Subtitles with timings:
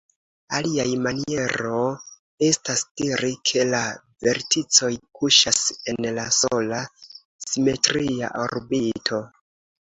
[0.59, 1.81] Aliaj maniero
[2.47, 3.81] estas diri ke la
[4.29, 4.89] verticoj
[5.21, 5.61] kuŝas
[5.93, 6.81] en la sola
[7.51, 9.23] "simetria orbito".